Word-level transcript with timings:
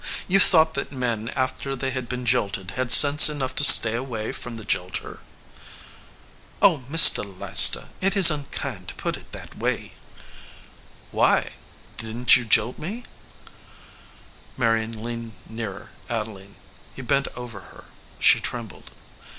"You 0.27 0.39
thought 0.39 0.73
that 0.73 0.91
men 0.91 1.29
after 1.35 1.75
they 1.75 1.91
had 1.91 2.09
been 2.09 2.25
jilted 2.25 2.71
had 2.71 2.91
sense 2.91 3.29
enough 3.29 3.53
to 3.57 3.63
stay 3.63 3.93
away 3.93 4.31
from 4.31 4.55
the 4.55 4.65
jilter?" 4.65 5.19
"Oh, 6.59 6.83
Mr. 6.89 7.21
Leicester, 7.39 7.89
it 8.01 8.17
is 8.17 8.31
unkind 8.31 8.87
to 8.87 8.95
put 8.95 9.15
it 9.15 9.31
that 9.31 9.59
way." 9.59 9.91
63 9.91 9.91
EDGEWATER 9.91 10.43
PEOPLE 10.47 11.19
"Why? 11.19 11.49
Didn 11.97 12.25
t 12.25 12.39
you 12.39 12.45
jilt 12.47 12.79
me?" 12.79 13.03
Marion 14.57 15.03
leaned 15.03 15.33
nearer 15.47 15.91
Adeline. 16.09 16.55
He 16.95 17.03
bent 17.03 17.27
over 17.37 17.59
her. 17.59 17.83
She 18.17 18.39
trembled. 18.39 18.89